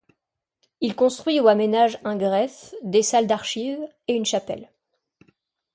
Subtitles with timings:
[0.79, 4.71] Il construit ou aménage un greffe, des salles d'archives et une chapelle.